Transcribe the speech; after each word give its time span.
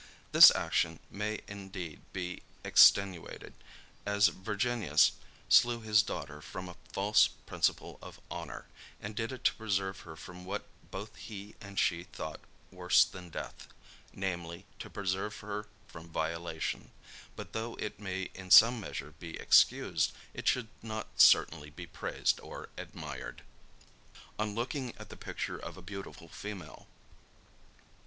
This 0.31 0.49
action 0.55 0.99
may 1.11 1.41
indeed 1.47 2.01
be 2.11 2.41
extenuated, 2.63 3.53
as 4.03 4.29
Virginius 4.29 5.11
slew 5.47 5.81
his 5.81 6.01
daughter 6.01 6.41
from 6.41 6.67
a 6.67 6.75
false 6.91 7.27
principle 7.27 7.99
of 8.01 8.19
honor, 8.31 8.65
and 8.99 9.15
did 9.15 9.31
it 9.31 9.43
to 9.43 9.53
preserve 9.53 9.99
her 9.99 10.15
from 10.15 10.43
what 10.43 10.65
both 10.89 11.15
he 11.17 11.53
and 11.61 11.77
she 11.77 12.03
thought 12.05 12.39
worse 12.71 13.03
than 13.03 13.29
death; 13.29 13.67
namely, 14.11 14.65
to 14.79 14.89
preserve 14.89 15.35
her 15.41 15.67
from 15.87 16.09
violation; 16.09 16.89
but 17.35 17.53
though 17.53 17.75
it 17.75 17.99
may 17.99 18.31
in 18.33 18.49
some 18.49 18.79
measure 18.79 19.13
be 19.19 19.37
excused, 19.39 20.13
it 20.33 20.47
should 20.47 20.69
not 20.81 21.09
certainly 21.21 21.69
be 21.69 21.85
praised 21.85 22.39
or 22.39 22.69
admired. 22.75 23.43
ON 24.39 24.55
LOOKING 24.55 24.95
AT 24.97 25.09
THE 25.09 25.15
PICTURE 25.15 25.59
OF 25.59 25.77
A 25.77 25.81
BEAUTIFUL 25.83 26.29
FEMALE. 26.29 26.87